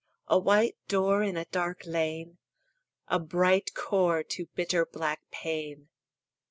A 0.27 0.39
white 0.39 0.77
door 0.87 1.21
In 1.21 1.37
a 1.37 1.45
dark 1.45 1.85
lane; 1.85 2.39
A 3.07 3.19
bright 3.19 3.75
core 3.75 4.23
To 4.23 4.47
bitter 4.55 4.83
black 4.83 5.21
pain. 5.29 5.89